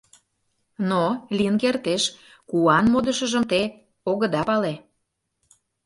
Но, 0.89 1.03
лийын 1.37 1.55
кертеш, 1.63 2.03
куан 2.49 2.85
модышыжым 2.93 3.43
те 3.51 3.61
огыда 4.11 4.41
пале? 4.47 4.73